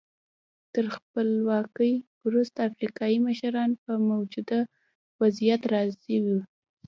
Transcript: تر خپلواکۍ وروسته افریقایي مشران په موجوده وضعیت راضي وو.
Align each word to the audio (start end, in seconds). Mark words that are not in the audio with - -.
تر 0.73 0.85
خپلواکۍ 0.95 1.93
وروسته 2.25 2.59
افریقایي 2.69 3.17
مشران 3.27 3.71
په 3.83 3.91
موجوده 4.09 4.59
وضعیت 5.21 5.61
راضي 5.73 6.17
وو. 6.25 6.39